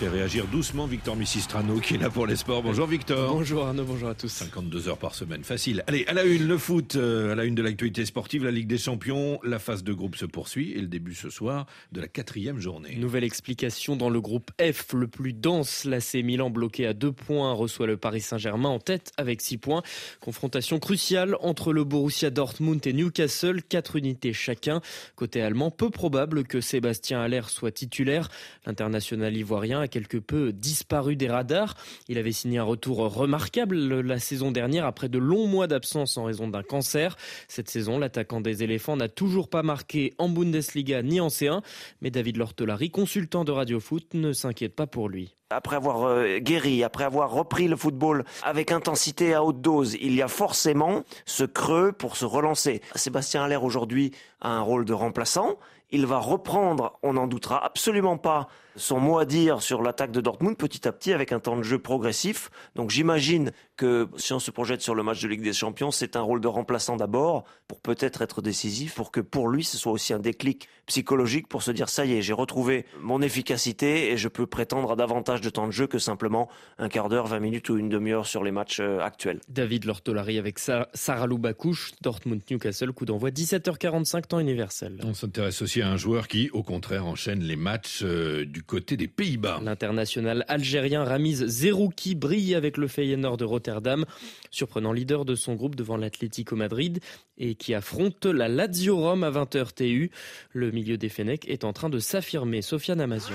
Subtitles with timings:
[0.00, 2.62] fait réagir doucement Victor Missistrano qui est là pour les sports.
[2.62, 3.34] Bonjour Victor.
[3.34, 4.28] Bonjour Arnaud, bonjour à tous.
[4.28, 5.84] 52 heures par semaine, facile.
[5.88, 8.66] Allez, à la une, le foot, euh, à la une de l'actualité sportive, la Ligue
[8.66, 12.08] des Champions, la phase de groupe se poursuit et le début ce soir de la
[12.08, 12.96] quatrième journée.
[12.96, 15.84] Nouvelle explication dans le groupe F, le plus dense.
[15.84, 19.82] L'AC Milan bloqué à deux points reçoit le Paris Saint-Germain en tête avec six points.
[20.20, 24.80] Confrontation cruciale entre le Borussia Dortmund et Newcastle, quatre unités chacun.
[25.14, 28.30] Côté allemand, peu probable que Sébastien Haller soit titulaire.
[28.64, 31.74] L'international ivoirien a quelque peu disparu des radars.
[32.08, 36.24] Il avait signé un retour remarquable la saison dernière après de longs mois d'absence en
[36.24, 37.16] raison d'un cancer.
[37.48, 41.60] Cette saison, l'attaquant des éléphants n'a toujours pas marqué en Bundesliga ni en C1,
[42.00, 45.34] mais David Lortolari, consultant de Radio Foot, ne s'inquiète pas pour lui.
[45.52, 50.14] Après avoir euh, guéri, après avoir repris le football avec intensité à haute dose, il
[50.14, 52.80] y a forcément ce creux pour se relancer.
[52.94, 55.58] Sébastien Haller aujourd'hui a un rôle de remplaçant.
[55.90, 60.20] Il va reprendre, on n'en doutera absolument pas, son mot à dire sur l'attaque de
[60.20, 62.50] Dortmund petit à petit avec un temps de jeu progressif.
[62.74, 66.16] Donc j'imagine que si on se projette sur le match de Ligue des Champions, c'est
[66.16, 69.92] un rôle de remplaçant d'abord pour peut-être être décisif, pour que pour lui ce soit
[69.92, 74.16] aussi un déclic psychologique pour se dire ça y est, j'ai retrouvé mon efficacité et
[74.16, 77.40] je peux prétendre à davantage de temps de jeu que simplement un quart d'heure, 20
[77.40, 79.40] minutes ou une demi-heure sur les matchs euh, actuels.
[79.48, 84.98] David Lortolari avec Sarah Loubacouche, Dortmund Newcastle, coup d'envoi 17h45 temps universel.
[85.04, 88.98] On s'intéresse aussi à un joueur qui, au contraire, enchaîne les matchs euh, du côté
[88.98, 89.60] des Pays-Bas.
[89.64, 94.04] L'international algérien Ramiz Zerouki brille avec le Feyenoord de Rotterdam,
[94.50, 97.00] surprenant leader de son groupe devant l'Atlético Madrid
[97.38, 100.10] et qui affronte la Lazio Rome à 20h TU.
[100.52, 102.60] Le milieu des Fennecs est en train de s'affirmer.
[102.60, 103.34] Sofiane Amazion.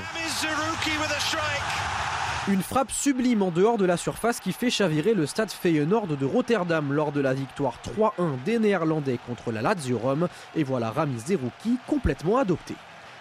[2.47, 6.25] Une frappe sublime en dehors de la surface qui fait chavirer le stade Feyenoord de
[6.25, 10.27] Rotterdam lors de la victoire 3-1 des Néerlandais contre la Lazio Rome.
[10.55, 12.75] Et voilà Rami Zerouki complètement adopté.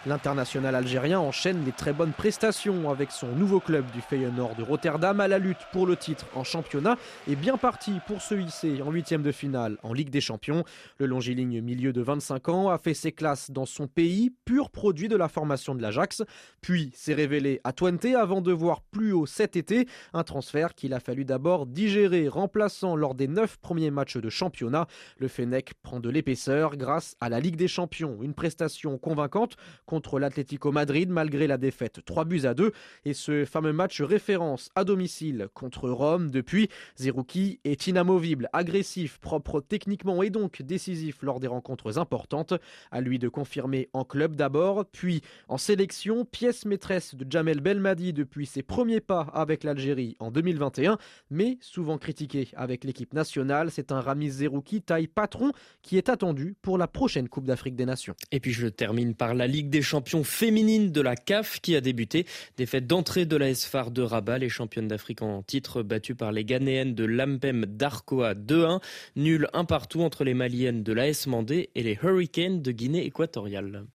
[0.06, 5.19] L'international algérien enchaîne les très bonnes prestations avec son nouveau club du Feyenoord de Rotterdam
[5.19, 8.91] à la lutte pour le titre en championnat et bien parti pour se hisser en
[8.91, 10.62] huitième de finale en Ligue des Champions.
[10.98, 15.09] Le longiligne milieu de 25 ans a fait ses classes dans son pays, pur produit
[15.09, 16.22] de la formation de l'Ajax,
[16.60, 20.93] puis s'est révélé à Twente avant de voir plus haut cet été, un transfert qu'il
[20.93, 24.87] a fallu d'abord digérer, remplaçant lors des neuf premiers matchs de championnat.
[25.16, 29.56] Le Fennec prend de l'épaisseur grâce à la Ligue des Champions, une prestation convaincante
[29.94, 32.72] contre l'Atlético Madrid malgré la défaite 3 buts à 2
[33.05, 36.32] et ce fameux match référence à domicile contre Rome.
[36.32, 36.69] Depuis,
[36.99, 42.55] Zerouki est inamovible, agressif, propre techniquement et donc décisif lors des rencontres importantes.
[42.91, 48.12] À lui de confirmer en club d'abord, puis en sélection, pièce maîtresse de Jamel Belmadi
[48.12, 50.99] depuis ses premiers pas avec l'Algérie en 2021,
[51.31, 53.71] mais souvent critiqué avec l'équipe nationale.
[53.71, 57.87] C'est un Ramiz Zerouki taille patron qui est attendu pour la prochaine Coupe d'Afrique des
[57.87, 58.16] Nations.
[58.32, 61.81] Et puis je termine par la Ligue des champions féminines de la CAF qui a
[61.81, 62.27] débuté.
[62.56, 66.45] Défaite d'entrée de la SFAR de Rabat, les championnes d'Afrique en titre battues par les
[66.45, 68.81] Ghanéennes de Lampem d'Arcoa 2-1.
[69.15, 73.84] Nul un partout entre les Maliennes de l'AS Mandé et les Hurricanes de Guinée équatoriale.